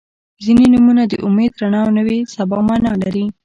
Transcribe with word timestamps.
•ځینې 0.43 0.65
نومونه 0.73 1.03
د 1.07 1.13
امید، 1.27 1.51
رڼا 1.61 1.79
او 1.85 1.91
نوې 1.97 2.17
سبا 2.35 2.57
معنا 2.67 2.91
لري. 3.03 3.25